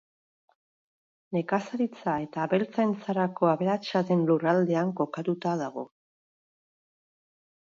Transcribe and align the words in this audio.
Nekazaritza 1.37 2.15
eta 2.23 2.41
abeltzaintzarako 2.47 3.51
aberatsa 3.51 4.01
den 4.09 4.25
lurraldean 4.31 4.95
kokatuta 5.03 5.55
dago. 5.63 5.85